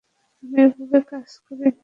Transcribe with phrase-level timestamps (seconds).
[0.43, 1.67] আমি এভাবেই কাজ করি।